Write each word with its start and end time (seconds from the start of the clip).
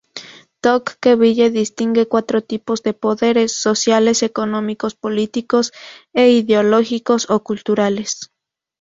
Tocqueville 0.63 1.51
distingue 1.51 2.07
cuatro 2.07 2.41
tipos 2.43 2.81
de 2.81 2.93
poderes: 2.95 3.51
sociales, 3.53 4.23
económicos, 4.23 4.95
políticos 4.95 5.71
e 6.13 6.31
ideológicos 6.31 7.29
o 7.29 7.43
culturales. 7.43 8.31